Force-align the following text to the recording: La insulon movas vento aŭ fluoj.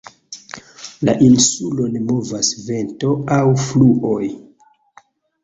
La 1.09 1.13
insulon 1.25 1.99
movas 2.07 2.49
vento 2.71 3.13
aŭ 3.37 3.43
fluoj. 3.67 4.21